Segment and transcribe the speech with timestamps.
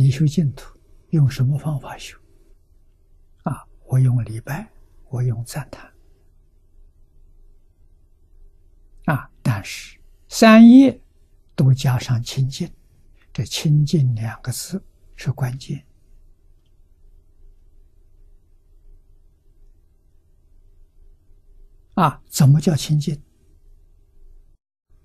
[0.00, 0.78] 你修净土
[1.10, 2.16] 用什么方法修？
[3.42, 4.70] 啊，我用礼拜，
[5.08, 5.92] 我用赞叹。
[9.06, 9.98] 啊，但是
[10.28, 11.02] 三业
[11.56, 12.72] 都加上清净，
[13.32, 14.80] 这“清净”两个字
[15.16, 15.84] 是关键。
[21.94, 23.20] 啊，怎么叫清净？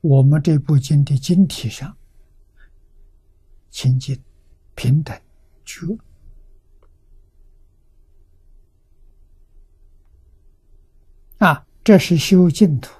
[0.00, 1.96] 我们这部经的经体上，
[3.70, 4.20] 清净、
[4.80, 5.14] 平等、
[5.62, 5.84] 觉，
[11.36, 12.90] 啊，这是修净土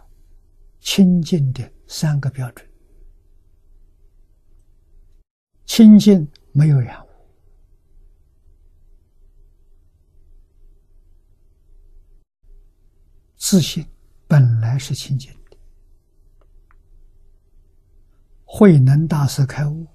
[0.79, 2.69] 清净的三个标准。
[5.65, 7.09] 清净没有染污。
[13.39, 13.87] 自信
[14.29, 15.57] 本来是清净的，
[18.45, 19.87] 慧能大师开悟，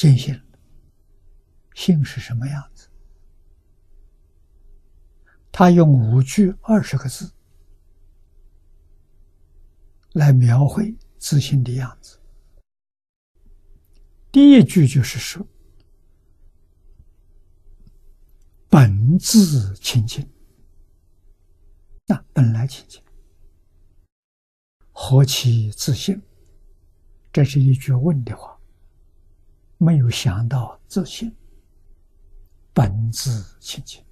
[0.00, 0.40] 见性。
[1.74, 2.88] 性是什么样子？
[5.52, 7.30] 他用五句二十个字
[10.12, 12.18] 来描绘自信的样子。
[14.32, 15.46] 第一句就是说。
[18.70, 20.24] 本自清净，
[22.06, 23.02] 那本来清净，
[24.92, 26.22] 何其自信？
[27.32, 28.59] 这是一句问的话，
[29.82, 31.34] 没有想到自信，
[32.74, 34.04] 本自清净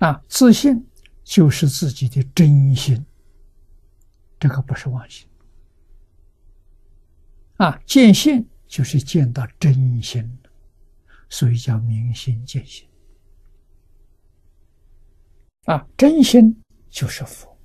[0.00, 0.22] 啊！
[0.28, 0.86] 自信
[1.24, 3.02] 就是自己的真心，
[4.38, 5.26] 这个不是妄心
[7.56, 7.80] 啊！
[7.86, 10.36] 见性就是见到真心。
[11.32, 12.88] 所以叫明心见性
[15.66, 16.60] 啊，真心
[16.90, 17.56] 就是佛，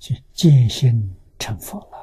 [0.00, 1.95] 就见心成佛了。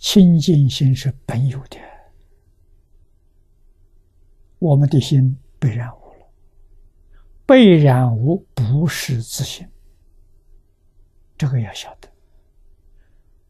[0.00, 1.78] 清净心是本有的，
[4.58, 6.26] 我们的心被染污了，
[7.44, 9.68] 被染污不是自信，
[11.36, 12.08] 这个要晓得。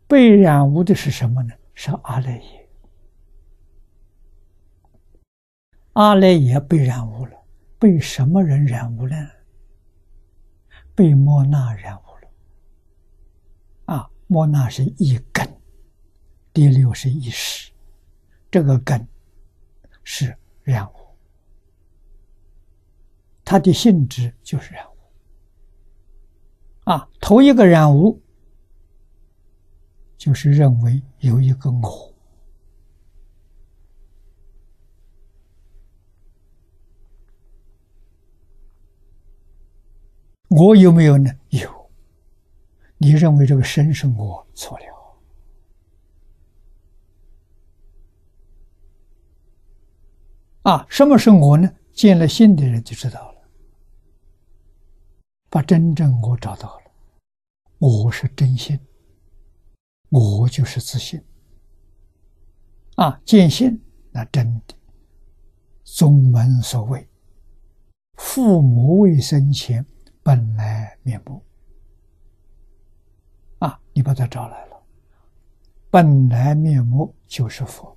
[0.09, 1.55] 被染污的是什么呢？
[1.73, 2.69] 是阿赖耶。
[5.93, 7.33] 阿赖耶被染污了，
[7.79, 9.17] 被什么人染污了？
[10.97, 13.95] 被莫那染污了。
[13.95, 15.50] 啊，莫那是一根，
[16.53, 17.71] 第六是一识，
[18.51, 19.07] 这个根
[20.03, 20.97] 是染污，
[23.45, 24.97] 它的性质就是染污。
[26.85, 28.21] 啊，头一个染污，
[30.17, 32.13] 就是认为有一个我。
[40.49, 41.31] 我有没有呢？
[41.51, 41.91] 有。
[42.99, 45.00] 你认为这个身是我错了。
[50.71, 51.69] 啊，什么是我呢？
[51.93, 53.43] 见了心的人就知道了，
[55.49, 56.93] 把真正我找到了。
[57.79, 58.79] 我是真心，
[60.11, 61.21] 我就是自信。
[62.95, 63.83] 啊，见性
[64.13, 64.75] 那真的，
[65.83, 67.05] 宗门所谓，
[68.15, 69.85] 父母未生前。
[70.23, 71.43] 本来面目
[73.59, 74.81] 啊，你把他找来了。
[75.91, 77.97] 本来面目就是佛，